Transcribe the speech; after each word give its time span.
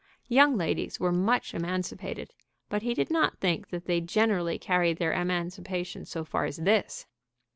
Young 0.29 0.57
ladies 0.57 0.99
were 0.99 1.11
much 1.11 1.53
emancipated, 1.53 2.33
but 2.69 2.81
he 2.81 2.95
did 2.95 3.11
not 3.11 3.37
think 3.37 3.69
that 3.69 3.85
they 3.85 4.01
generally 4.01 4.57
carried 4.57 4.97
their 4.97 5.13
emancipation 5.13 6.05
so 6.05 6.25
far 6.25 6.45
as 6.45 6.57
this. 6.57 7.05